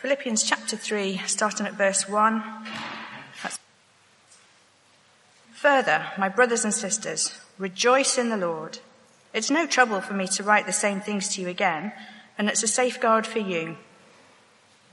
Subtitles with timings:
[0.00, 2.44] Philippians chapter 3, starting at verse 1.
[3.42, 3.58] That's
[5.54, 8.78] Further, my brothers and sisters, rejoice in the Lord.
[9.32, 11.94] It's no trouble for me to write the same things to you again,
[12.36, 13.78] and it's a safeguard for you.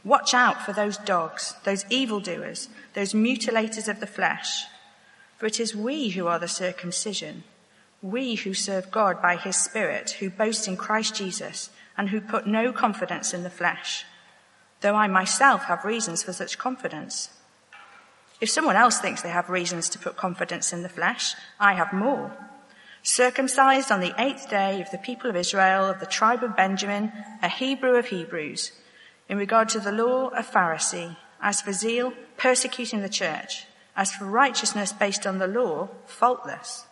[0.05, 4.63] Watch out for those dogs, those evildoers, those mutilators of the flesh.
[5.37, 7.43] For it is we who are the circumcision,
[8.01, 12.47] we who serve God by his Spirit, who boast in Christ Jesus, and who put
[12.47, 14.05] no confidence in the flesh,
[14.83, 17.29] though I myself have reasons for such confidence.
[18.39, 21.93] If someone else thinks they have reasons to put confidence in the flesh, I have
[21.93, 22.31] more.
[23.01, 27.11] Circumcised on the eighth day of the people of Israel, of the tribe of Benjamin,
[27.41, 28.73] a Hebrew of Hebrews,
[29.29, 31.15] in regard to the law, a Pharisee.
[31.41, 33.65] As for zeal, persecuting the church.
[33.95, 36.85] As for righteousness based on the law, faultless.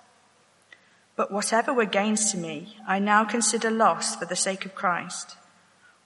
[1.15, 5.35] But whatever were gains to me, I now consider loss for the sake of Christ.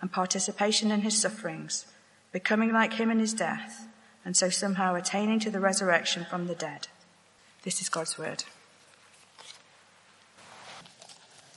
[0.00, 1.86] and participation in his sufferings,
[2.32, 3.86] becoming like him in his death,
[4.24, 6.88] and so somehow attaining to the resurrection from the dead.
[7.62, 8.44] This is God's word.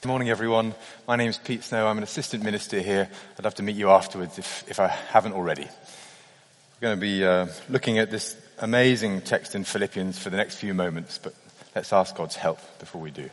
[0.02, 0.76] Good morning, everyone.
[1.08, 1.86] My name is Pete Snow.
[1.86, 3.10] I'm an assistant minister here.
[3.38, 5.64] I'd love to meet you afterwards if, if I haven't already.
[5.64, 10.56] We're going to be uh, looking at this amazing text in Philippians for the next
[10.56, 11.34] few moments, but
[11.76, 13.30] let's ask God's help before we do.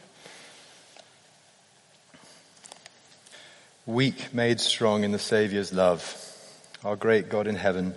[3.87, 6.03] Weak made strong in the Saviour's love,
[6.85, 7.95] our great God in heaven.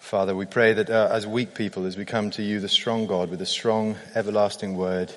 [0.00, 3.06] Father, we pray that uh, as weak people, as we come to you, the strong
[3.06, 5.14] God, with a strong, everlasting word,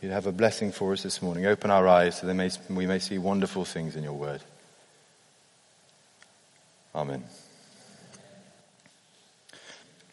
[0.00, 1.46] you'd have a blessing for us this morning.
[1.46, 4.40] Open our eyes so may, we may see wonderful things in your word.
[6.94, 7.24] Amen.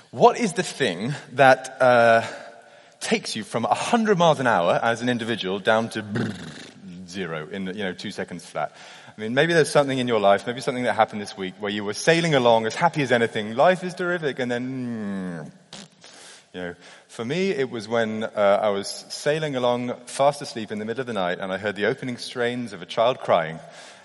[0.09, 2.25] What is the thing that uh,
[3.00, 6.01] takes you from 100 miles an hour as an individual down to
[7.09, 8.72] zero in you know two seconds flat?
[9.18, 11.72] I mean, maybe there's something in your life, maybe something that happened this week where
[11.72, 15.51] you were sailing along as happy as anything, life is terrific, and then
[16.53, 16.75] you know,
[17.07, 21.01] for me, it was when uh, I was sailing along fast asleep in the middle
[21.01, 23.59] of the night and I heard the opening strains of a child crying.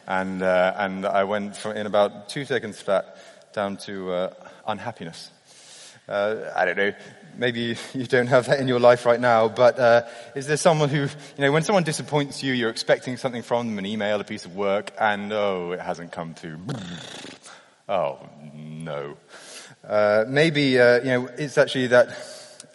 [0.06, 3.16] And, uh, and I went from, in about two seconds flat
[3.54, 4.34] down to uh,
[4.66, 5.30] unhappiness.
[6.08, 6.92] Uh, I don't know,
[7.36, 10.02] maybe you don't have that in your life right now, but uh,
[10.34, 11.08] is there someone who, you
[11.38, 14.56] know, when someone disappoints you, you're expecting something from them, an email, a piece of
[14.56, 16.58] work, and oh, it hasn't come through.
[17.88, 19.18] Oh, no.
[19.86, 22.16] Uh, maybe, you know, it's actually that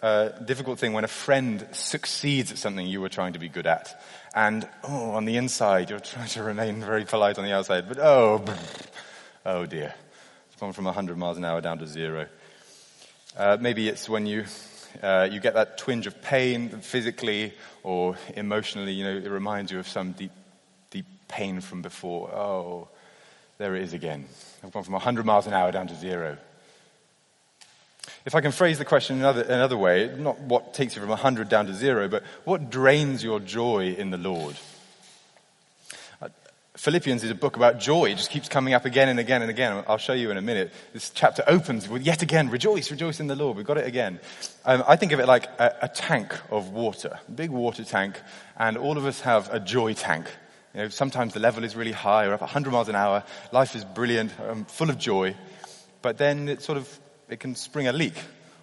[0.02, 3.66] uh, difficult thing when a friend succeeds at something you were trying to be good
[3.66, 4.00] at.
[4.34, 7.98] And, oh, on the inside, you're trying to remain very polite on the outside, but
[7.98, 8.44] oh,
[9.46, 9.94] oh dear.
[10.46, 12.26] It's gone from 100 miles an hour down to zero.
[13.38, 14.44] Uh, maybe it's when you,
[15.00, 17.52] uh, you get that twinge of pain physically
[17.84, 20.32] or emotionally, you know, it reminds you of some deep,
[20.90, 22.30] deep pain from before.
[22.34, 22.88] Oh,
[23.56, 24.24] there it is again.
[24.64, 26.36] I've gone from 100 miles an hour down to zero.
[28.26, 31.48] If I can phrase the question another, another way, not what takes you from 100
[31.48, 34.56] down to zero, but what drains your joy in the Lord?
[36.78, 38.04] Philippians is a book about joy.
[38.04, 39.82] It just keeps coming up again and again and again.
[39.88, 40.72] I'll show you in a minute.
[40.92, 43.56] This chapter opens with yet again, rejoice, rejoice in the Lord.
[43.56, 44.20] We've got it again.
[44.64, 48.20] Um, I think of it like a, a tank of water, a big water tank,
[48.56, 50.30] and all of us have a joy tank.
[50.72, 53.74] You know, sometimes the level is really high, we're up 100 miles an hour, life
[53.74, 55.34] is brilliant, um, full of joy,
[56.00, 58.14] but then it sort of it can spring a leak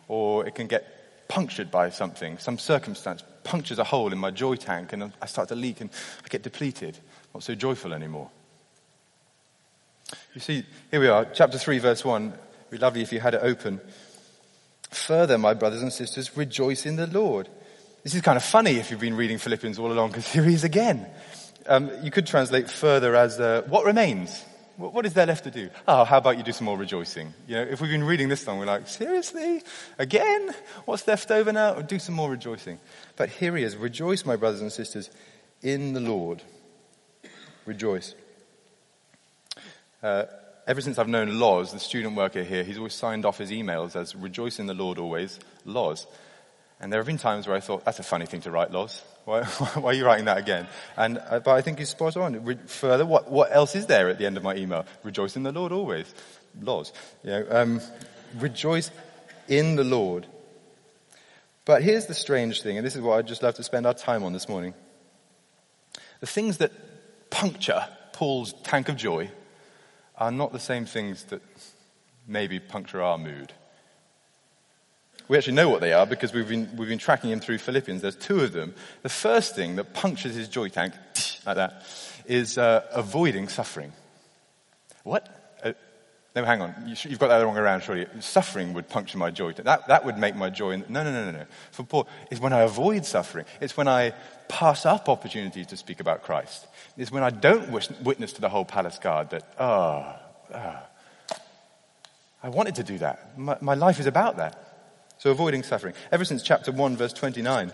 [0.07, 4.55] or it can get punctured by something, some circumstance punctures a hole in my joy
[4.55, 5.89] tank and I start to leak and
[6.23, 6.97] I get depleted,
[7.35, 8.29] not so joyful anymore.
[10.33, 12.27] You see, here we are, chapter 3, verse 1.
[12.27, 12.39] It'd
[12.71, 13.81] be lovely if you had it open.
[14.91, 17.49] Further, my brothers and sisters, rejoice in the Lord.
[18.03, 20.53] This is kind of funny if you've been reading Philippians all along because here he
[20.53, 21.07] is again.
[21.67, 24.41] Um, you could translate further as uh, what remains.
[24.77, 25.69] What is there left to do?
[25.89, 27.33] Oh, how about you do some more rejoicing?
[27.49, 29.61] You know, if we've been reading this long, we're like, seriously?
[29.99, 30.51] Again?
[30.85, 31.81] What's left over now?
[31.81, 32.79] Do some more rejoicing.
[33.17, 33.75] But here he is.
[33.75, 35.09] Rejoice, my brothers and sisters,
[35.61, 36.41] in the Lord.
[37.65, 38.15] Rejoice.
[40.03, 40.25] Uh,
[40.67, 43.95] ever since I've known Loz, the student worker here, he's always signed off his emails
[43.95, 46.07] as rejoice in the Lord always, Loz.
[46.79, 49.01] And there have been times where I thought, that's a funny thing to write, Loz.
[49.23, 50.67] Why, why, are you writing that again?
[50.97, 52.43] And, uh, but I think he's spot on.
[52.43, 54.85] Re- further, what, what else is there at the end of my email?
[55.03, 56.13] Rejoice in the Lord always.
[56.61, 56.91] Loz.
[57.23, 57.81] You know, um,
[58.35, 58.91] rejoice
[59.47, 60.27] in the Lord.
[61.65, 63.93] But here's the strange thing, and this is what I'd just love to spend our
[63.93, 64.75] time on this morning.
[66.19, 66.71] The things that
[67.29, 69.29] puncture Paul's tank of joy
[70.17, 71.41] are not the same things that
[72.27, 73.51] maybe puncture our mood.
[75.27, 78.01] We actually know what they are because we've been, we've been tracking him through Philippians.
[78.01, 78.75] There's two of them.
[79.01, 80.93] The first thing that punctures his joy tank,
[81.45, 81.83] like that,
[82.25, 83.91] is uh, avoiding suffering.
[85.03, 85.34] What?
[86.35, 86.75] No, hang on.
[86.85, 88.07] You have got that the wrong around, surely.
[88.19, 89.53] Suffering would puncture my joy.
[89.53, 90.75] That, that would make my joy.
[90.89, 91.45] No, no, no, no, no.
[91.71, 93.45] For Paul, it's when I avoid suffering.
[93.61, 94.13] It's when I
[94.49, 96.67] pass up opportunities to speak about Christ.
[96.97, 97.71] It's when I don't
[98.03, 100.13] witness to the whole palace guard that, oh,
[100.53, 100.79] oh
[102.43, 103.39] I wanted to do that.
[103.39, 104.61] My, my life is about that.
[105.17, 105.93] So avoiding suffering.
[106.11, 107.71] Ever since chapter 1 verse 29,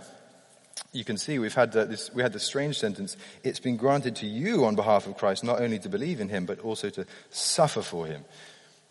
[0.94, 3.18] you can see we've had this, we had this strange sentence.
[3.44, 6.46] It's been granted to you on behalf of Christ not only to believe in him,
[6.46, 8.24] but also to suffer for him.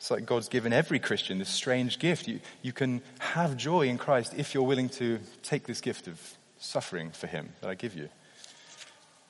[0.01, 2.27] It's like God's given every Christian this strange gift.
[2.27, 6.19] You, you can have joy in Christ if you're willing to take this gift of
[6.57, 8.09] suffering for him that I give you.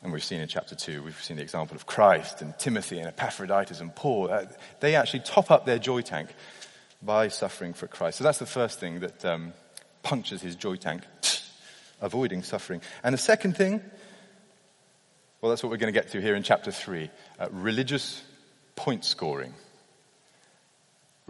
[0.00, 3.08] And we've seen in chapter 2, we've seen the example of Christ and Timothy and
[3.08, 4.30] Epaphroditus and Paul.
[4.30, 4.44] Uh,
[4.78, 6.28] they actually top up their joy tank
[7.02, 8.18] by suffering for Christ.
[8.18, 9.52] So that's the first thing that um,
[10.04, 11.02] punctures his joy tank,
[12.00, 12.80] avoiding suffering.
[13.02, 13.80] And the second thing,
[15.40, 18.22] well, that's what we're going to get to here in chapter 3 uh, religious
[18.76, 19.52] point scoring.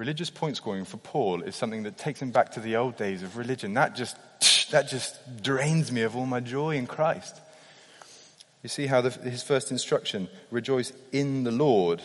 [0.00, 3.22] Religious point scoring for Paul is something that takes him back to the old days
[3.22, 3.74] of religion.
[3.74, 4.16] That just,
[4.70, 7.38] that just drains me of all my joy in Christ.
[8.62, 12.00] You see how the, his first instruction, rejoice in the Lord,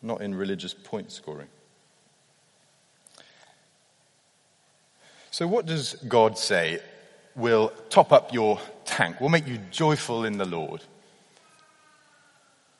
[0.00, 1.48] not in religious point scoring.
[5.30, 6.80] So, what does God say
[7.36, 10.82] will top up your tank, will make you joyful in the Lord?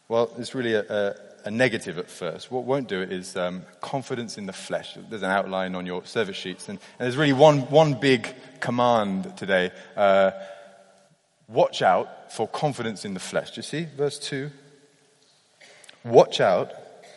[0.08, 1.14] Well, it's really a, a,
[1.44, 2.50] a negative at first.
[2.50, 4.96] What won't do it is um, confidence in the flesh.
[5.08, 8.28] There's an outline on your service sheets, and, and there's really one, one big
[8.60, 9.70] command today.
[9.96, 10.32] Uh,
[11.48, 13.52] watch out for confidence in the flesh.
[13.52, 13.86] Do you see?
[13.96, 14.50] Verse 2.
[16.04, 16.72] Watch out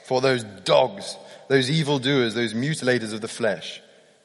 [0.06, 1.18] for those dogs,
[1.48, 3.82] those evildoers, those mutilators of the flesh.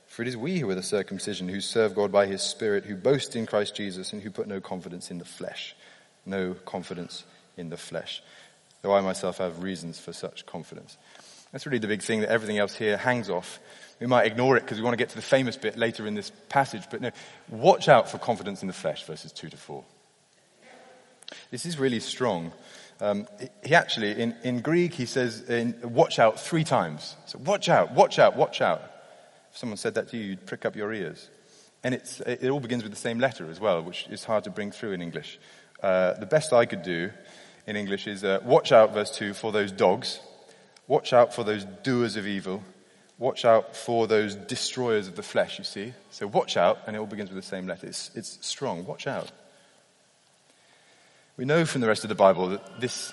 [0.07, 2.97] For it is we who are the circumcision, who serve God by his Spirit, who
[2.97, 5.75] boast in Christ Jesus, and who put no confidence in the flesh.
[6.27, 7.25] No confidence
[7.57, 8.23] in the flesh.
[8.83, 10.97] Though I myself have reasons for such confidence.
[11.53, 13.59] That's really the big thing that everything else here hangs off.
[13.99, 16.15] We might ignore it because we want to get to the famous bit later in
[16.15, 17.11] this passage, but no,
[17.51, 19.85] watch out for confidence in the flesh, verses 2 to 4.
[21.51, 22.53] This is really strong.
[23.01, 23.27] Um,
[23.65, 27.17] he actually, in, in Greek, he says, in, watch out three times.
[27.27, 28.83] So watch out, watch out, watch out.
[29.51, 31.29] If someone said that to you, you'd prick up your ears.
[31.83, 34.51] And it's, it all begins with the same letter as well, which is hard to
[34.51, 35.39] bring through in English.
[35.83, 37.11] Uh, the best I could do
[37.67, 40.21] in English is uh, watch out, verse 2, for those dogs.
[40.89, 42.63] Watch out for those doers of evil.
[43.19, 45.93] Watch out for those destroyers of the flesh, you see.
[46.11, 47.87] So watch out, and it all begins with the same letter.
[47.87, 48.87] It's, it's strong.
[48.87, 49.31] Watch out.
[51.37, 53.13] We know from the rest of the Bible that this,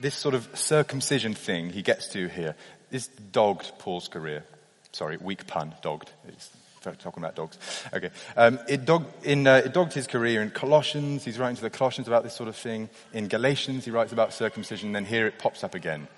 [0.00, 2.54] this sort of circumcision thing he gets to here,
[2.90, 4.44] this dogged Paul's career.
[4.92, 6.10] Sorry, weak pun, dogged.
[6.28, 6.50] It's
[6.92, 7.58] talking about dogs.
[7.92, 8.10] Okay.
[8.36, 11.24] Um, it, dog, in, uh, it dogged his career in Colossians.
[11.24, 12.88] He's writing to the Colossians about this sort of thing.
[13.12, 14.92] In Galatians, he writes about circumcision.
[14.92, 16.08] Then here it pops up again.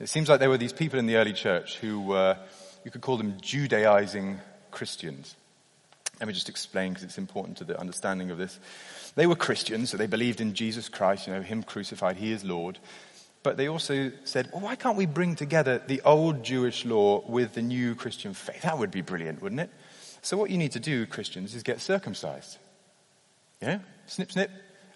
[0.00, 2.36] It seems like there were these people in the early church who, were,
[2.84, 5.36] you could call them Judaizing Christians.
[6.20, 8.58] Let me just explain because it's important to the understanding of this.
[9.14, 12.44] They were Christians, so they believed in Jesus Christ, you know, Him crucified, He is
[12.44, 12.78] Lord.
[13.44, 17.54] But they also said, well, why can't we bring together the old Jewish law with
[17.54, 18.62] the new Christian faith?
[18.62, 19.70] That would be brilliant, wouldn't it?
[20.24, 22.56] So what you need to do, Christians, is get circumcised.
[23.60, 24.50] You know, snip, snip.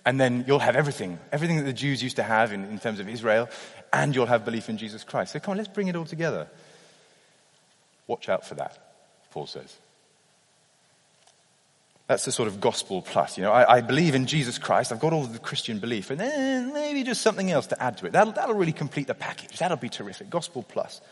[0.06, 2.98] And then you'll have everything, everything that the Jews used to have in, in terms
[2.98, 3.50] of Israel,
[3.92, 5.34] and you'll have belief in Jesus Christ.
[5.34, 6.48] So come on, let's bring it all together.
[8.06, 8.78] Watch out for that,
[9.30, 9.76] Paul says.
[12.06, 13.36] That's the sort of gospel plus.
[13.36, 14.92] You know, I, I, believe in Jesus Christ.
[14.92, 18.06] I've got all the Christian belief, and then maybe just something else to add to
[18.06, 18.12] it.
[18.12, 19.58] That'll, that'll really complete the package.
[19.58, 20.30] That'll be terrific.
[20.30, 21.02] Gospel plus.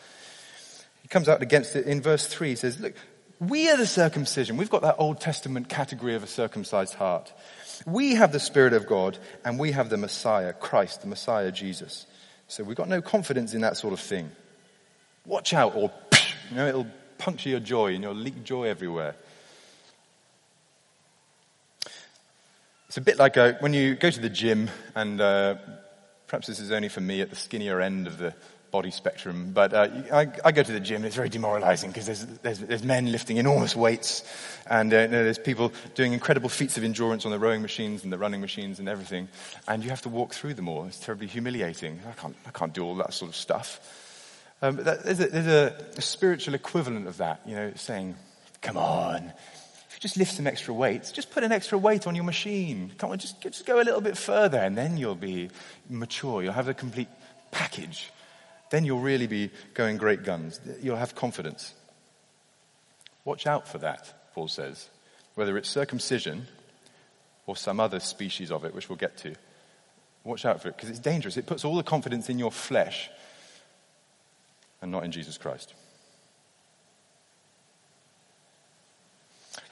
[1.02, 2.48] He comes out against it in verse three.
[2.48, 2.94] He says, "Look,
[3.40, 4.56] we are the circumcision.
[4.56, 7.32] We've got that Old Testament category of a circumcised heart.
[7.86, 12.06] We have the Spirit of God, and we have the Messiah, Christ, the Messiah, Jesus.
[12.48, 14.30] So we've got no confidence in that sort of thing.
[15.26, 15.90] Watch out, or
[16.50, 16.86] you know, it'll
[17.18, 19.14] puncture your joy, and you'll leak joy everywhere."
[22.88, 25.56] It's a bit like a, when you go to the gym, and uh,
[26.28, 28.32] perhaps this is only for me at the skinnier end of the
[28.76, 29.52] body spectrum.
[29.54, 32.58] But uh, I, I, go to the gym, and it's very demoralizing because there's, there's,
[32.58, 34.22] there's, men lifting enormous weights,
[34.66, 38.04] and uh, you know, there's people doing incredible feats of endurance on the rowing machines
[38.04, 39.28] and the running machines and everything.
[39.66, 40.84] And you have to walk through them all.
[40.84, 42.00] It's terribly humiliating.
[42.06, 43.80] I can't, I can't do all that sort of stuff.
[44.60, 48.14] Um, that, there's, a, there's a, a spiritual equivalent of that, you know, saying,
[48.60, 49.32] come on,
[50.00, 52.92] just lift some extra weights, just put an extra weight on your machine.
[52.98, 55.48] Come on, just, just go a little bit further, and then you'll be
[55.88, 56.42] mature.
[56.42, 57.08] You'll have the complete
[57.50, 58.12] package.
[58.70, 60.60] Then you'll really be going great guns.
[60.82, 61.74] You'll have confidence.
[63.24, 64.88] Watch out for that, Paul says.
[65.34, 66.46] Whether it's circumcision
[67.46, 69.34] or some other species of it, which we'll get to.
[70.24, 71.36] Watch out for it, because it's dangerous.
[71.36, 73.10] It puts all the confidence in your flesh
[74.82, 75.72] and not in Jesus Christ.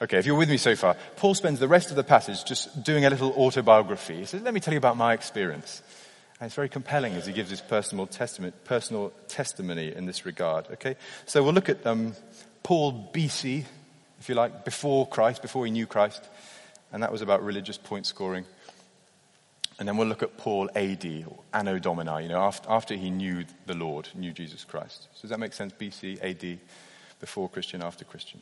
[0.01, 2.83] Okay, if you're with me so far, Paul spends the rest of the passage just
[2.83, 4.17] doing a little autobiography.
[4.17, 5.81] He says, Let me tell you about my experience.
[6.39, 8.07] And it's very compelling as he gives his personal,
[8.65, 10.67] personal testimony in this regard.
[10.71, 10.97] Okay?
[11.25, 12.13] So we'll look at um,
[12.61, 13.63] Paul BC,
[14.19, 16.27] if you like, before Christ, before he knew Christ.
[16.91, 18.45] And that was about religious point scoring.
[19.79, 23.09] And then we'll look at Paul AD, or Anno Domini, you know, after, after he
[23.09, 25.07] knew the Lord, knew Jesus Christ.
[25.13, 25.73] So does that make sense?
[25.73, 26.59] BC, AD,
[27.19, 28.41] before Christian, after Christian.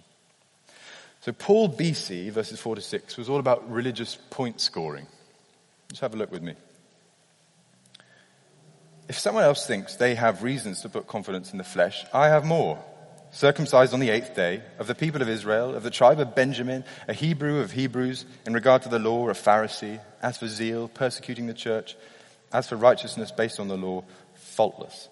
[1.21, 5.07] So Paul BC, verses 4 to 6, was all about religious point scoring.
[5.89, 6.53] Just have a look with me.
[9.09, 12.45] If someone else thinks they have reasons to put confidence in the flesh, I have
[12.45, 12.81] more.
[13.31, 16.85] Circumcised on the eighth day, of the people of Israel, of the tribe of Benjamin,
[17.07, 21.47] a Hebrew of Hebrews, in regard to the law, a Pharisee, as for zeal, persecuting
[21.47, 21.97] the church,
[22.53, 24.03] as for righteousness based on the law,
[24.35, 25.09] faultless.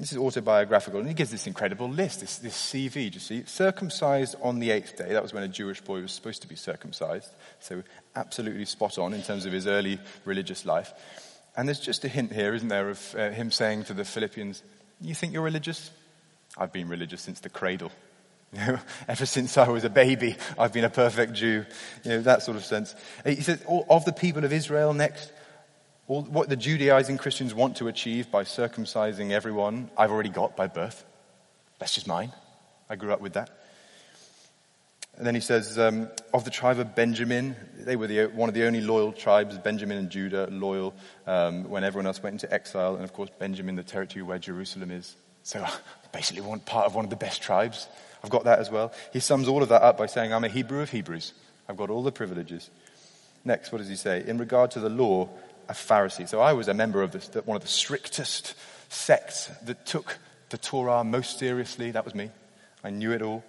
[0.00, 3.44] This is autobiographical, and he gives this incredible list, this, this CV, you see.
[3.44, 6.56] Circumcised on the eighth day, that was when a Jewish boy was supposed to be
[6.56, 7.82] circumcised, so
[8.16, 10.92] absolutely spot on in terms of his early religious life.
[11.58, 14.62] And there's just a hint here, isn't there, of uh, him saying to the Philippians,
[15.00, 15.90] You think you're religious?
[16.56, 17.92] I've been religious since the cradle.
[18.50, 21.66] You know, ever since I was a baby, I've been a perfect Jew.
[22.02, 22.94] You know, that sort of sense.
[23.26, 25.30] He says, Of the people of Israel, next,
[26.06, 30.66] all what the Judaizing Christians want to achieve by circumcising everyone, I've already got by
[30.66, 31.04] birth.
[31.78, 32.32] That's just mine.
[32.88, 33.50] I grew up with that.
[35.18, 38.54] And then he says, um, of the tribe of Benjamin, they were the, one of
[38.54, 40.94] the only loyal tribes, Benjamin and Judah, loyal
[41.26, 42.94] um, when everyone else went into exile.
[42.94, 45.16] And of course, Benjamin, the territory where Jerusalem is.
[45.42, 45.66] So
[46.12, 47.88] basically, one part of one of the best tribes.
[48.22, 48.92] I've got that as well.
[49.12, 51.32] He sums all of that up by saying, I'm a Hebrew of Hebrews.
[51.68, 52.70] I've got all the privileges.
[53.44, 54.22] Next, what does he say?
[54.24, 55.28] In regard to the law,
[55.68, 56.28] a Pharisee.
[56.28, 58.54] So I was a member of this, one of the strictest
[58.88, 60.18] sects that took
[60.50, 61.90] the Torah most seriously.
[61.90, 62.30] That was me.
[62.84, 63.42] I knew it all.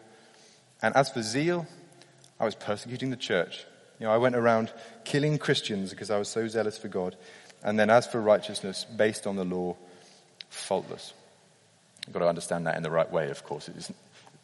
[0.81, 1.67] And as for zeal,
[2.39, 3.65] I was persecuting the church.
[3.99, 4.71] You know, I went around
[5.03, 7.17] killing Christians because I was so zealous for God.
[7.63, 9.75] And then as for righteousness, based on the law,
[10.49, 11.13] faultless.
[12.07, 13.67] You've got to understand that in the right way, of course.
[13.67, 13.91] It's,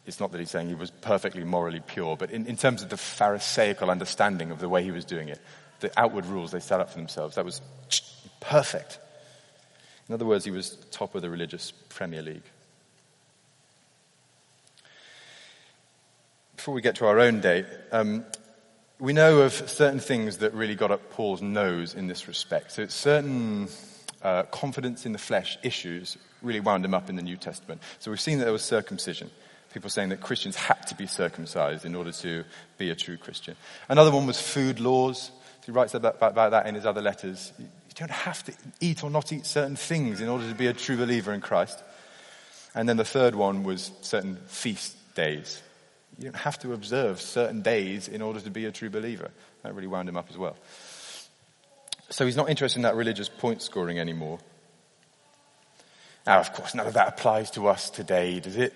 [0.04, 2.90] it's not that he's saying he was perfectly morally pure, but in, in terms of
[2.90, 5.40] the Pharisaical understanding of the way he was doing it,
[5.80, 7.36] the outward rules they set up for themselves.
[7.36, 7.60] That was
[8.40, 8.98] perfect.
[10.08, 12.44] In other words, he was top of the religious Premier League.
[16.66, 18.24] Before we get to our own day, um,
[18.98, 22.72] we know of certain things that really got up Paul's nose in this respect.
[22.72, 23.68] So certain
[24.20, 27.82] uh, confidence in the flesh issues really wound him up in the New Testament.
[28.00, 29.30] So we've seen that there was circumcision.
[29.72, 32.42] People saying that Christians had to be circumcised in order to
[32.78, 33.54] be a true Christian.
[33.88, 35.30] Another one was food laws.
[35.64, 37.52] He writes about, about that in his other letters.
[37.60, 40.72] You don't have to eat or not eat certain things in order to be a
[40.72, 41.80] true believer in Christ.
[42.74, 45.62] And then the third one was certain feast days.
[46.18, 49.30] You don't have to observe certain days in order to be a true believer.
[49.62, 50.56] That really wound him up as well.
[52.08, 54.38] So he's not interested in that religious point scoring anymore.
[56.26, 58.72] Now, of course, none of that applies to us today, does it?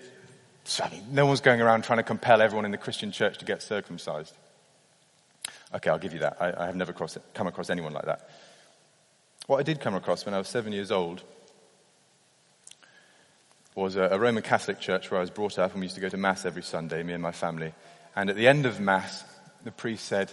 [1.09, 4.33] No one's going around trying to compel everyone in the Christian church to get circumcised.
[5.73, 6.37] Okay, I'll give you that.
[6.39, 8.29] I, I have never come across anyone like that.
[9.47, 11.23] What I did come across when I was seven years old
[13.75, 16.09] was a, Roman Catholic church where I was brought up, and we used to go
[16.09, 17.73] to Mass every Sunday, me and my family.
[18.15, 19.23] And at the end of Mass,
[19.63, 20.31] the priest said,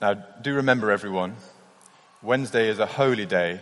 [0.00, 1.36] Now, do remember, everyone,
[2.22, 3.60] Wednesday is a holy day,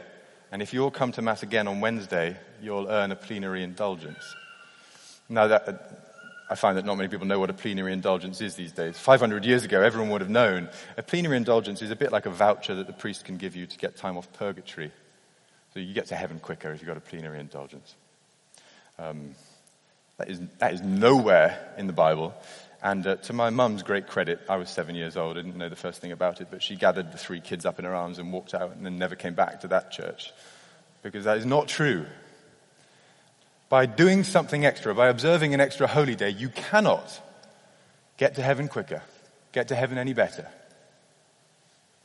[0.50, 4.34] and if you all come to Mass again on Wednesday, you'll earn a plenary indulgence.
[5.28, 6.06] Now, that,
[6.48, 8.96] I find that not many people know what a plenary indulgence is these days.
[8.96, 10.70] 500 years ago, everyone would have known.
[10.96, 13.66] A plenary indulgence is a bit like a voucher that the priest can give you
[13.66, 14.92] to get time off purgatory.
[15.74, 17.94] So you get to heaven quicker if you've got a plenary indulgence.
[18.98, 19.34] Um,
[20.18, 22.34] that, is, that is nowhere in the Bible.
[22.82, 25.36] And uh, to my mum's great credit, I was seven years old.
[25.36, 27.78] I didn't know the first thing about it, but she gathered the three kids up
[27.78, 30.32] in her arms and walked out and then never came back to that church.
[31.02, 32.06] Because that is not true.
[33.68, 37.20] by doing something extra, by observing an extra holy day, you cannot
[38.16, 39.02] get to heaven quicker,
[39.52, 40.46] get to heaven any better.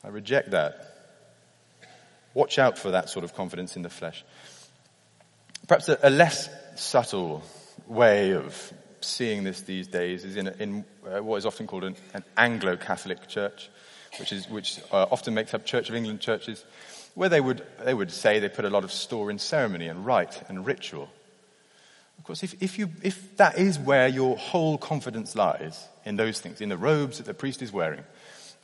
[0.04, 0.88] I reject that.
[2.34, 4.24] Watch out for that sort of confidence in the flesh.
[5.68, 7.42] Perhaps a, a less subtle
[7.86, 11.96] way of seeing this these days is in, in uh, what is often called an,
[12.14, 13.68] an Anglo-Catholic church,
[14.18, 16.64] which is which uh, often makes up Church of England churches,
[17.14, 20.06] where they would they would say they put a lot of store in ceremony and
[20.06, 21.08] rite and ritual.
[22.22, 26.38] Of course, if, if, you, if that is where your whole confidence lies, in those
[26.38, 28.04] things, in the robes that the priest is wearing,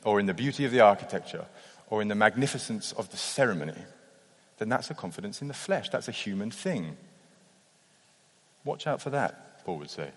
[0.05, 1.45] or in the beauty of the architecture,
[1.89, 3.81] or in the magnificence of the ceremony,
[4.59, 5.89] then that's a confidence in the flesh.
[5.89, 6.95] That's a human thing.
[8.65, 10.09] Watch out for that, Paul would say.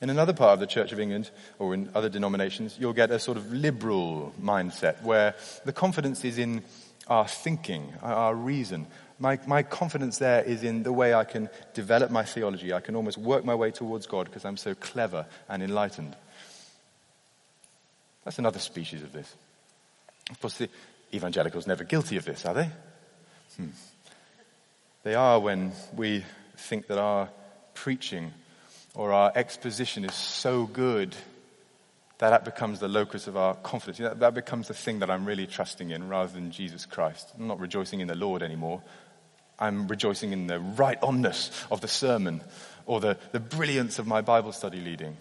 [0.00, 3.18] In another part of the Church of England, or in other denominations, you'll get a
[3.18, 5.34] sort of liberal mindset where
[5.64, 6.62] the confidence is in
[7.08, 8.86] our thinking, our reason.
[9.18, 12.74] My, my confidence there is in the way I can develop my theology.
[12.74, 16.14] I can almost work my way towards God because I'm so clever and enlightened.
[18.24, 19.34] That's another species of this.
[20.30, 20.68] Of course, the
[21.14, 22.70] evangelicals never guilty of this, are they?
[23.56, 23.68] Hmm.
[25.04, 26.24] They are when we
[26.56, 27.28] think that our
[27.74, 28.32] preaching
[28.94, 31.14] or our exposition is so good
[32.18, 33.98] that that becomes the locus of our confidence.
[34.18, 37.30] That, becomes the thing that I'm really trusting in rather than Jesus Christ.
[37.38, 38.82] I'm not rejoicing in the Lord anymore.
[39.58, 42.42] I'm rejoicing in the right onness of the sermon
[42.86, 45.16] or the, the brilliance of my Bible study leading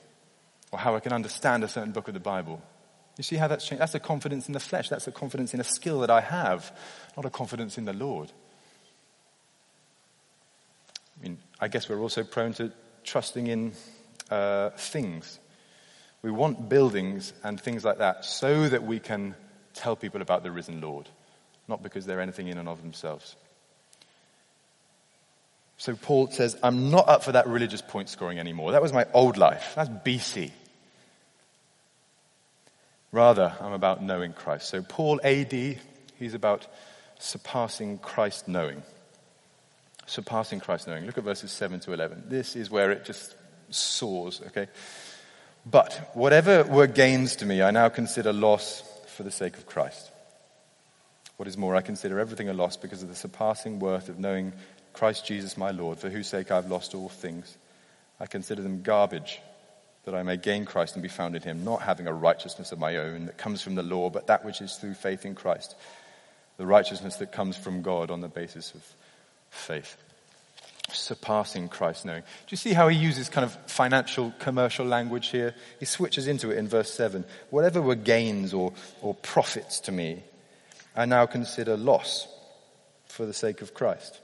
[0.71, 2.61] or how I can understand a certain book of the Bible.
[3.17, 3.81] You see how that's changed?
[3.81, 4.89] That's a confidence in the flesh.
[4.89, 6.71] That's a confidence in a skill that I have,
[7.15, 8.31] not a confidence in the Lord.
[11.25, 12.71] I mean, I guess we're also prone to
[13.03, 13.73] trusting in
[14.29, 15.39] uh, things.
[16.21, 19.35] We want buildings and things like that so that we can
[19.73, 21.09] tell people about the risen Lord,
[21.67, 23.35] not because they're anything in and of themselves.
[25.77, 28.71] So Paul says, I'm not up for that religious point scoring anymore.
[28.71, 29.73] That was my old life.
[29.75, 30.51] That's BC.
[33.11, 34.69] Rather, I'm about knowing Christ.
[34.69, 36.67] So Paul AD, he's about
[37.19, 38.83] surpassing Christ knowing
[40.05, 41.05] surpassing Christ knowing.
[41.05, 42.25] Look at verses 7 to 11.
[42.27, 43.35] This is where it just
[43.69, 44.67] soars, okay?
[45.65, 50.11] But whatever were gains to me, I now consider loss for the sake of Christ.
[51.37, 54.53] What is more, I consider everything a loss because of the surpassing worth of knowing
[54.93, 57.57] Christ Jesus my Lord, for whose sake I've lost all things.
[58.19, 59.41] I consider them garbage,
[60.05, 62.79] that I may gain Christ and be found in him, not having a righteousness of
[62.79, 65.75] my own that comes from the law, but that which is through faith in Christ,
[66.57, 68.83] the righteousness that comes from God on the basis of
[69.55, 69.97] faith.
[70.91, 72.21] Surpassing Christ knowing.
[72.21, 75.55] Do you see how he uses kind of financial, commercial language here?
[75.79, 77.25] He switches into it in verse 7.
[77.49, 80.23] Whatever were gains or, or profits to me,
[80.95, 82.27] I now consider loss
[83.07, 84.19] for the sake of Christ.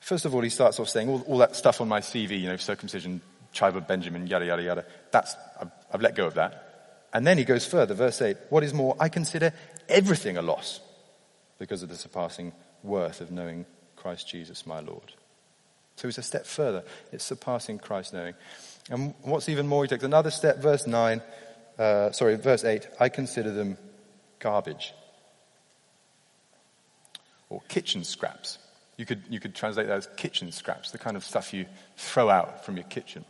[0.00, 2.48] First of all, he starts off saying all, all that stuff on my CV, you
[2.48, 3.20] know, circumcision,
[3.52, 4.84] tribe of Benjamin, yada, yada, yada.
[5.12, 7.08] That's, I've, I've let go of that.
[7.12, 8.36] And then he goes further, verse 8.
[8.48, 9.52] What is more, I consider
[9.88, 10.80] everything a loss
[11.58, 12.52] because of the surpassing
[12.82, 13.66] worth of knowing
[14.02, 15.12] Christ Jesus my Lord.
[15.94, 16.82] So it's a step further.
[17.12, 18.34] It's surpassing Christ knowing.
[18.90, 21.22] And what's even more, he takes another step, verse 9,
[21.78, 23.78] uh, sorry, verse 8, I consider them
[24.40, 24.92] garbage.
[27.48, 28.58] Or kitchen scraps.
[28.96, 32.28] You could, you could translate that as kitchen scraps, the kind of stuff you throw
[32.28, 33.24] out from your kitchen.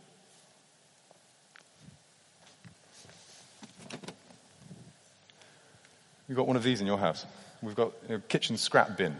[6.27, 7.27] You've got one of these in your house.
[7.61, 9.15] We've got a kitchen scrap bin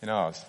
[0.00, 0.44] in ours.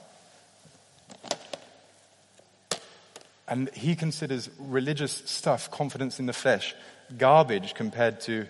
[3.48, 6.76] And he considers religious stuff, confidence in the flesh,
[7.18, 8.48] garbage compared to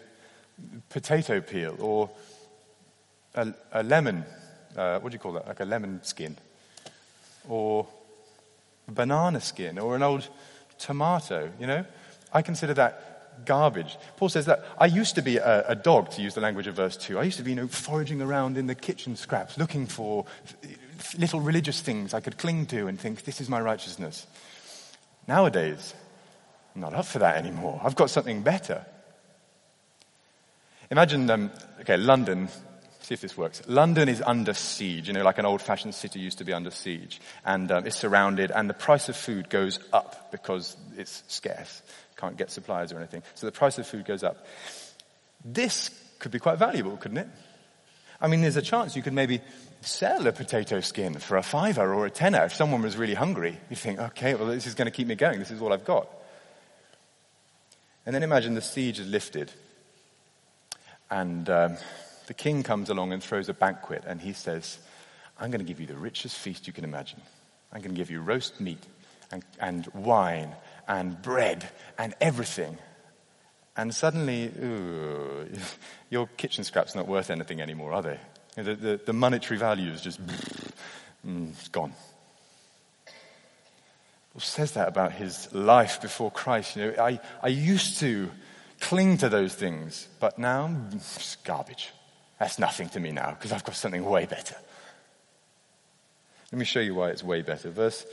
[0.89, 2.10] potato peel or
[3.36, 4.25] a, a lemon.
[4.75, 5.47] Uh, what do you call that?
[5.47, 6.36] Like a lemon skin.
[7.47, 7.88] Or
[8.88, 10.27] banana skin or an old
[10.79, 11.86] tomato, you know?
[12.33, 13.97] I consider that garbage.
[14.17, 16.75] Paul says that I used to be a, a, dog, to use the language of
[16.75, 17.19] verse 2.
[17.19, 20.25] I used to be, you know, foraging around in the kitchen scraps, looking for
[21.17, 24.25] little religious things I could cling to and think, this is my righteousness.
[25.27, 25.93] Nowadays,
[26.73, 27.81] I'm not up for that anymore.
[27.83, 28.85] I've got something better.
[30.89, 32.47] Imagine, um, okay, London,
[33.01, 33.61] see if this works.
[33.67, 36.71] London is under siege, you know, like an old fashioned city used to be under
[36.71, 37.19] siege.
[37.45, 41.81] And um, it's surrounded, and the price of food goes up because it's scarce.
[42.15, 43.21] Can't get supplies or anything.
[43.35, 44.45] So the price of food goes up.
[45.43, 47.27] This could be quite valuable, couldn't it?
[48.19, 49.41] I mean, there's a chance you could maybe
[49.82, 53.58] sell a potato skin for a fiver or a tenner if someone was really hungry.
[53.69, 55.39] You think, okay, well, this is going to keep me going.
[55.39, 56.08] This is all I've got.
[58.06, 59.51] And then imagine the siege is lifted.
[61.12, 61.77] And um,
[62.27, 64.80] the king comes along and throws a banquet and he says,
[65.39, 67.21] I'm going to give you the richest feast you can imagine.
[67.71, 68.84] I'm going to give you roast meat
[69.32, 70.56] and, and wine
[70.88, 72.77] and bread and everything.
[73.77, 75.47] And suddenly, ooh,
[76.09, 78.19] your kitchen scrap's not worth anything anymore, are they?
[78.55, 80.25] The, the, the monetary value is just,
[81.25, 81.93] mm, it's gone.
[84.33, 86.75] Paul says that about his life before Christ.
[86.75, 88.31] You know, I, I used to
[88.79, 91.91] cling to those things, but now it's garbage.
[92.39, 94.55] That's nothing to me now because I've got something way better.
[96.51, 97.69] Let me show you why it's way better.
[97.69, 98.05] Verse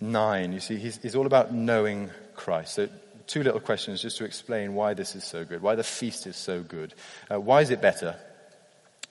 [0.00, 2.74] 9, you see, he's, he's all about knowing Christ.
[2.74, 2.88] So,
[3.26, 6.36] two little questions just to explain why this is so good, why the feast is
[6.36, 6.94] so good.
[7.30, 8.16] Uh, why is it better?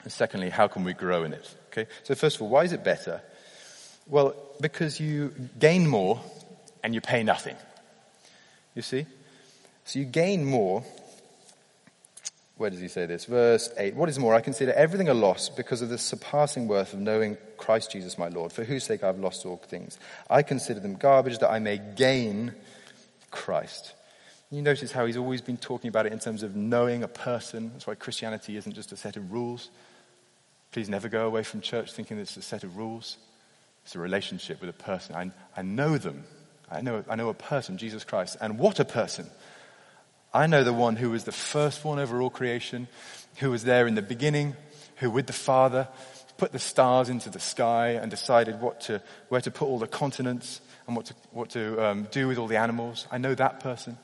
[0.02, 1.54] And secondly, how can we grow in it?
[1.72, 3.20] Okay, so first of all, why is it better?
[4.06, 6.20] Well, because you gain more
[6.82, 7.56] and you pay nothing.
[8.74, 9.06] You see?
[9.84, 10.84] So you gain more.
[12.56, 13.24] Where does he say this?
[13.24, 13.96] Verse 8.
[13.96, 17.36] What is more, I consider everything a loss because of the surpassing worth of knowing
[17.56, 19.98] Christ Jesus my Lord, for whose sake I've lost all things.
[20.30, 22.54] I consider them garbage that I may gain
[23.30, 23.92] Christ.
[24.50, 27.70] You notice how he's always been talking about it in terms of knowing a person.
[27.72, 29.70] That's why Christianity isn't just a set of rules.
[30.70, 33.16] Please never go away from church thinking it's a set of rules.
[33.84, 35.16] It's a relationship with a person.
[35.16, 36.24] I, I know them.
[36.70, 38.36] I know, I know a person, Jesus Christ.
[38.40, 39.26] And what a person!
[40.34, 42.88] I know the one who was the firstborn over all creation,
[43.36, 44.54] who was there in the beginning,
[44.96, 45.88] who with the Father
[46.36, 49.86] put the stars into the sky and decided what to, where to put all the
[49.86, 53.06] continents and what to, what to um, do with all the animals.
[53.10, 53.96] I know that person.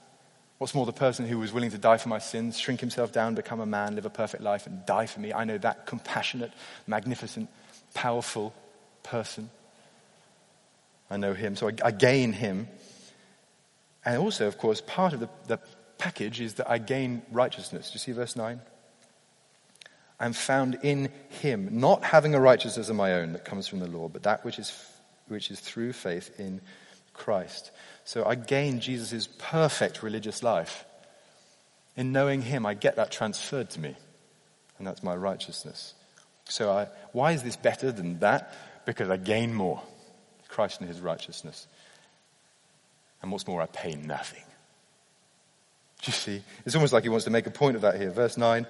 [0.63, 3.35] What's more, the person who was willing to die for my sins, shrink himself down,
[3.35, 5.33] become a man, live a perfect life, and die for me.
[5.33, 6.53] I know that compassionate,
[6.87, 7.49] magnificent,
[7.95, 8.55] powerful
[9.03, 9.51] person.
[11.11, 12.69] I know him, so I, I gain him.
[14.05, 15.59] And also, of course, part of the, the
[15.99, 17.91] package is that I gain righteousness.
[17.91, 18.61] Do you see verse 9?
[20.21, 23.89] I'm found in him, not having a righteousness of my own that comes from the
[23.89, 24.73] law, but that which is,
[25.27, 26.61] which is through faith in
[27.13, 27.71] Christ.
[28.05, 30.85] So I gain Jesus' perfect religious life.
[31.97, 33.95] In knowing him, I get that transferred to me,
[34.79, 35.95] and that's my righteousness.
[36.49, 38.55] So I, why is this better than that?
[38.87, 39.83] Because I gain more.
[40.49, 41.67] Christ and his righteousness.
[43.23, 44.43] And what's more, I pay nothing.
[46.03, 46.43] Do you see?
[46.67, 48.11] It's almost like he wants to make a point of that here.
[48.11, 48.67] Verse 9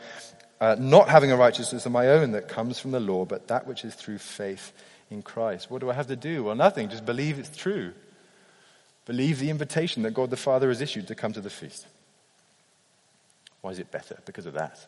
[0.61, 3.67] uh, Not having a righteousness of my own that comes from the law, but that
[3.67, 4.73] which is through faith
[5.11, 5.71] in Christ.
[5.71, 6.45] What do I have to do?
[6.45, 6.89] Well, nothing.
[6.89, 7.93] Just believe it's true.
[9.07, 11.87] Believe the invitation that God the Father has issued to come to the feast.
[13.61, 14.19] Why is it better?
[14.25, 14.87] Because of that.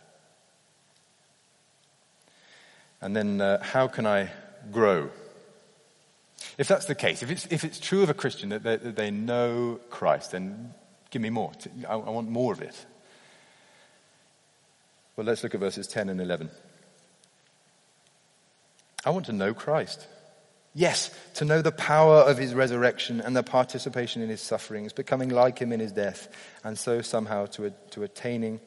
[3.01, 4.31] And then, uh, how can I
[4.73, 5.11] grow?
[6.57, 8.97] If that's the case, if it's, if it's true of a Christian that they, that
[8.97, 10.75] they know Christ, then
[11.15, 11.53] Give me more.
[11.89, 12.75] I, want more of it.
[15.15, 16.51] Well, let's look at verses 10 and 11.
[19.05, 20.09] I want to know Christ.
[20.75, 25.29] Yes, to know the power of his resurrection and the participation in his sufferings, becoming
[25.29, 26.29] like him in his death,
[26.65, 28.61] and so somehow to, to attaining,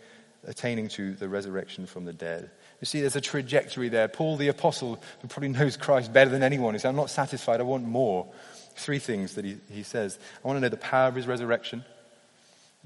[0.45, 2.49] attaining to the resurrection from the dead.
[2.79, 4.07] You see, there's a trajectory there.
[4.07, 7.59] Paul the apostle, who probably knows Christ better than anyone, he says, I'm not satisfied,
[7.59, 8.27] I want more.
[8.75, 10.17] Three things that he, he says.
[10.43, 11.83] I want to know the power of his resurrection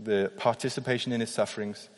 [0.03, 1.89] the participation in his sufferings,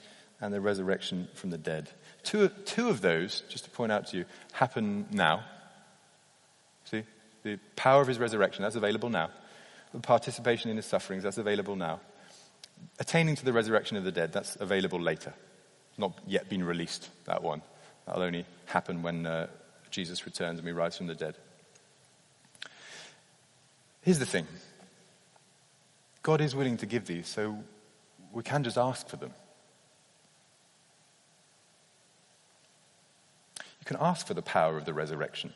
[0.41, 1.89] and the resurrection from the dead.
[2.23, 5.43] Two, two of those, just to point out to you, happen now.
[6.85, 7.03] See?
[7.43, 9.29] The power of his resurrection, that's available now.
[9.93, 11.99] The participation in his sufferings, that's available now.
[12.99, 15.33] Attaining to the resurrection of the dead, that's available later.
[15.97, 17.61] Not yet been released, that one.
[18.05, 19.47] That'll only happen when uh,
[19.91, 21.35] Jesus returns and we rise from the dead.
[24.01, 24.47] Here's the thing
[26.23, 27.57] God is willing to give these, so
[28.31, 29.33] we can just ask for them.
[33.59, 35.53] You can ask for the power of the resurrection.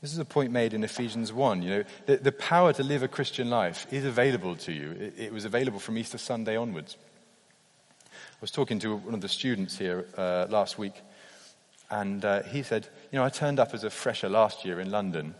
[0.00, 1.62] This is a point made in Ephesians 1.
[1.62, 4.92] You know, the, the power to live a Christian life is available to you.
[4.92, 6.96] It, it, was available from Easter Sunday onwards.
[8.12, 10.94] I was talking to one of the students here uh, last week,
[11.90, 14.92] and uh, he said, You know, I turned up as a fresher last year in
[14.92, 15.34] London,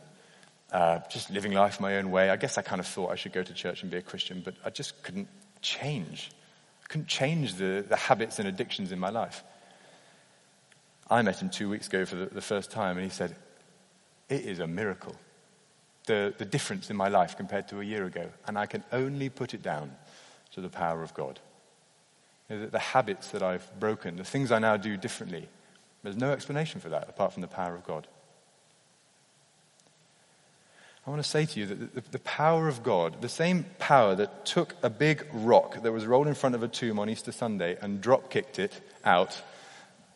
[0.72, 2.30] uh, just living life my own way.
[2.30, 4.42] I guess I kind of thought I should go to church and be a Christian,
[4.44, 5.28] but I just couldn't
[5.62, 6.32] change.
[6.82, 9.44] I couldn't change the, the habits and addictions in my life.
[11.08, 13.36] I met him two weeks ago for the, the first time, and he said,
[14.28, 15.16] It is a miracle.
[16.06, 18.28] The, the difference in my life compared to a year ago.
[18.46, 19.92] And I can only put it down
[20.52, 21.38] to the power of God.
[22.48, 25.48] You know, the, the habits that I've broken, the things I now do differently,
[26.02, 28.06] there's no explanation for that apart from the power of God.
[31.06, 34.44] I want to say to you that the, power of God, the same power that
[34.44, 37.78] took a big rock that was rolled in front of a tomb on Easter Sunday
[37.80, 39.40] and drop kicked it out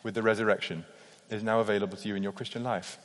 [0.02, 0.84] with the resurrection,
[1.30, 2.98] is now available to you in your Christian life.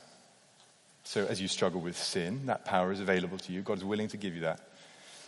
[1.08, 3.62] So as you struggle with sin, that power is available to you.
[3.62, 4.60] God is willing to give you that.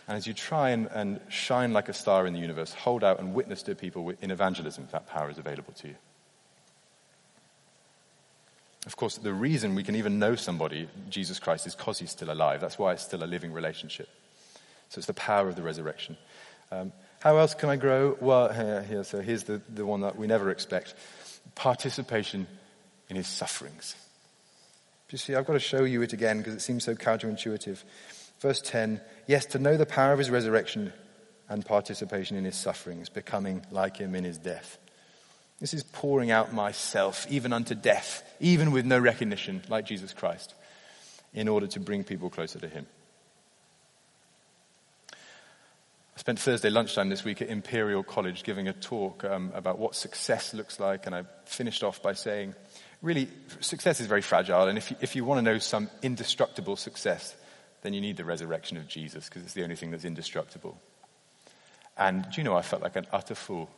[0.07, 3.19] And as you try and, and shine like a star in the universe, hold out
[3.19, 5.95] and witness to people in evangelism, that power is available to you.
[8.85, 12.31] Of course, the reason we can even know somebody, Jesus Christ, is because he's still
[12.31, 12.61] alive.
[12.61, 14.07] That's why it's still a living relationship.
[14.89, 16.15] So it's the power of the resurrection.
[16.71, 18.15] Um, how else can I grow?
[18.21, 20.93] Well, here, here, so here's the, the one that we never expect
[21.55, 22.45] participation
[23.09, 23.95] in his sufferings.
[25.11, 27.83] You see, I've got to show you it again because it seems so counterintuitive.
[28.39, 30.93] Verse 10 Yes, to know the power of his resurrection
[31.49, 34.77] and participation in his sufferings, becoming like him in his death.
[35.59, 40.55] This is pouring out myself, even unto death, even with no recognition, like Jesus Christ,
[41.33, 42.87] in order to bring people closer to him.
[45.13, 49.93] I spent Thursday lunchtime this week at Imperial College giving a talk um, about what
[49.93, 52.55] success looks like, and I finished off by saying,
[53.01, 56.75] really, success is very fragile, and if you, if you want to know some indestructible
[56.75, 57.35] success,
[57.81, 60.77] then you need the resurrection of Jesus, because it's the only thing that's indestructible.
[61.97, 63.69] And do you know, I felt like an utter fool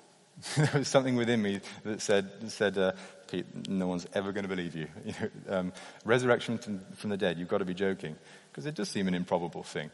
[0.57, 2.93] there was something within me that said, said uh,
[3.29, 4.87] Pete, no one's ever going to believe you.
[5.49, 5.73] um,
[6.05, 8.15] resurrection from, from the dead, you've got to be joking.
[8.51, 9.89] Because it does seem an improbable thing.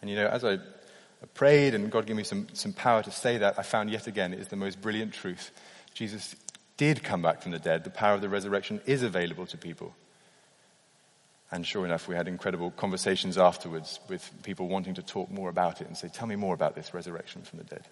[0.00, 0.58] And you know, as I
[1.34, 4.32] prayed and God gave me some, some power to say that, I found yet again
[4.32, 5.50] it is the most brilliant truth.
[5.94, 6.36] Jesus
[6.76, 7.84] did come back from the dead.
[7.84, 9.94] The power of the resurrection is available to people.
[11.50, 15.80] And sure enough, we had incredible conversations afterwards with people wanting to talk more about
[15.80, 17.86] it and say, Tell me more about this resurrection from the dead.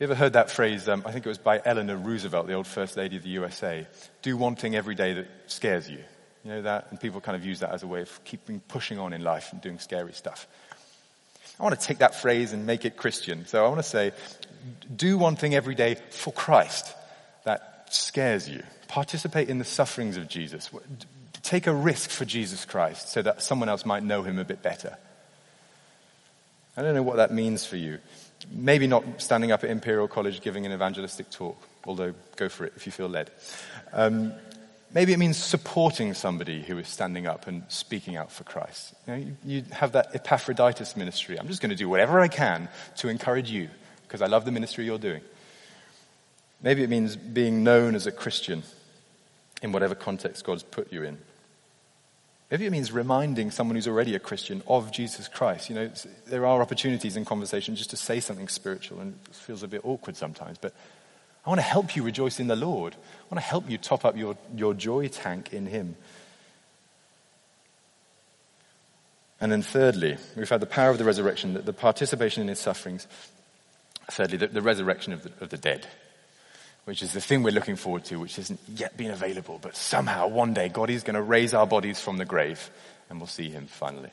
[0.00, 0.88] You ever heard that phrase?
[0.88, 3.86] Um, I think it was by Eleanor Roosevelt, the old First Lady of the USA.
[4.22, 5.98] Do one thing every day that scares you.
[6.44, 6.88] You know that?
[6.90, 9.52] And people kind of use that as a way of keeping pushing on in life
[9.52, 10.48] and doing scary stuff.
[11.60, 13.46] I want to take that phrase and make it Christian.
[13.46, 14.12] So I want to say,
[14.94, 16.94] do one thing every day for Christ
[17.44, 18.62] that scares you.
[18.88, 20.70] Participate in the sufferings of Jesus.
[21.42, 24.62] Take a risk for Jesus Christ so that someone else might know him a bit
[24.62, 24.96] better.
[26.76, 27.98] I don't know what that means for you.
[28.50, 32.72] Maybe not standing up at Imperial College giving an evangelistic talk, although go for it
[32.76, 33.30] if you feel led.
[33.92, 34.32] Um,
[34.92, 38.94] maybe it means supporting somebody who is standing up and speaking out for Christ.
[39.06, 41.38] You, know, you, you have that Epaphroditus ministry.
[41.38, 43.68] I'm just going to do whatever I can to encourage you
[44.14, 45.22] because I love the ministry you're doing.
[46.62, 48.62] Maybe it means being known as a Christian
[49.60, 51.18] in whatever context God's put you in.
[52.48, 55.68] Maybe it means reminding someone who's already a Christian of Jesus Christ.
[55.68, 55.90] You know,
[56.28, 59.80] there are opportunities in conversation just to say something spiritual, and it feels a bit
[59.82, 60.58] awkward sometimes.
[60.58, 60.74] But
[61.44, 62.94] I want to help you rejoice in the Lord.
[62.94, 65.96] I want to help you top up your, your joy tank in Him.
[69.40, 72.60] And then, thirdly, we've had the power of the resurrection, the, the participation in His
[72.60, 73.08] sufferings.
[74.10, 75.86] Thirdly, the, the resurrection of the, of the dead
[76.84, 79.58] which is the thing we're looking forward to, which hasn't yet been available.
[79.60, 82.70] But somehow, one day, God is going to raise our bodies from the grave,
[83.08, 84.10] and we'll see Him finally.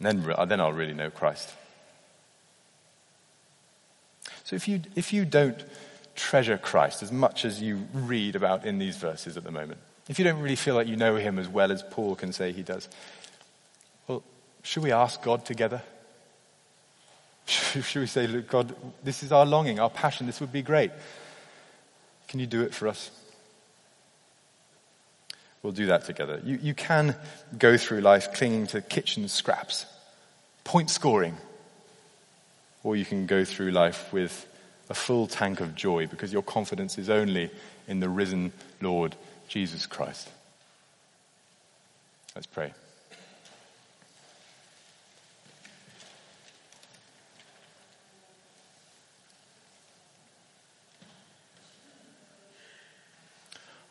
[0.00, 1.52] And then, then I'll really know Christ.
[4.44, 5.62] So if you, if you don't
[6.14, 10.18] treasure Christ as much as you read about in these verses at the moment, if
[10.18, 12.62] you don't really feel like you know Him as well as Paul can say he
[12.62, 12.88] does,
[14.08, 14.22] well,
[14.62, 15.82] should we ask God together?
[17.46, 20.90] Should we say, look, God, this is our longing, our passion, this would be great.
[22.28, 23.10] Can you do it for us?
[25.62, 26.40] We'll do that together.
[26.44, 27.14] You, you can
[27.56, 29.86] go through life clinging to kitchen scraps,
[30.64, 31.36] point scoring,
[32.82, 34.46] or you can go through life with
[34.90, 37.50] a full tank of joy because your confidence is only
[37.86, 39.14] in the risen Lord
[39.48, 40.28] Jesus Christ.
[42.34, 42.72] Let's pray.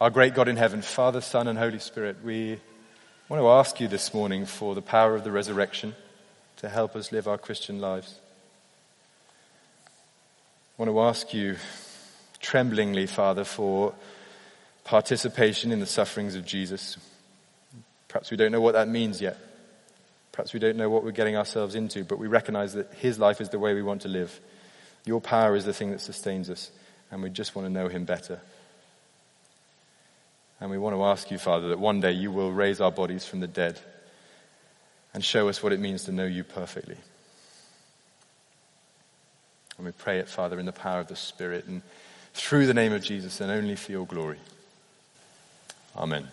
[0.02, 2.60] Our great God in heaven, Father, Son, and Holy Spirit, we
[3.30, 5.94] want to ask you this morning for the power of the resurrection
[6.58, 8.16] to help us live our Christian lives.
[10.80, 11.58] I want to ask you
[12.40, 13.94] tremblingly, Father, for
[14.86, 16.98] participation in the sufferings of Jesus.
[18.08, 19.38] Perhaps we don't know what that means yet.
[20.32, 23.40] Perhaps we don't know what we're getting ourselves into, but we recognize that His life
[23.40, 24.40] is the way we want to live.
[25.06, 26.72] Your power is the thing that sustains us,
[27.12, 28.42] and we just want to know Him better.
[30.62, 33.26] And we want to ask you, Father, that one day you will raise our bodies
[33.26, 33.80] from the dead
[35.14, 36.98] and show us what it means to know you perfectly.
[39.78, 41.82] And we pray it, Father, in the power of the Spirit and
[42.36, 44.38] through the name of Jesus and only for your glory.
[45.98, 46.28] Amen.